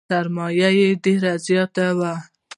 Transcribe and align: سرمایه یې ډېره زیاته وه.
سرمایه 0.09 0.69
یې 0.79 0.89
ډېره 1.03 1.33
زیاته 1.45 1.87
وه. 1.97 2.13